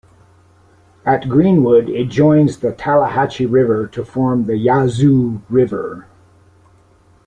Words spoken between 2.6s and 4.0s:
Tallahatchie River